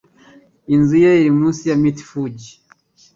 [0.75, 1.97] Inzu ye iri munsi ya Mt.
[2.09, 2.51] Fuji.